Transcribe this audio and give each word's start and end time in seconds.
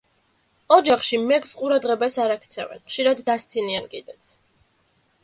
ოჯახში 0.77 1.19
მეგს 1.25 1.51
ყურადღებას 1.59 2.17
არ 2.23 2.33
აქცევენ, 2.37 2.81
ხშირად 2.87 3.21
დასცინიან 3.29 3.87
კიდეც. 3.93 4.31